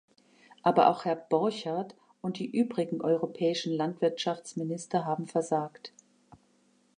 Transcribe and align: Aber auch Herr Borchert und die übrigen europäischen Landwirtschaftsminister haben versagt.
Aber 0.63 0.89
auch 0.89 1.05
Herr 1.05 1.15
Borchert 1.15 1.93
und 2.21 2.39
die 2.39 2.49
übrigen 2.49 3.01
europäischen 3.01 3.71
Landwirtschaftsminister 3.71 5.05
haben 5.05 5.27
versagt. 5.27 5.93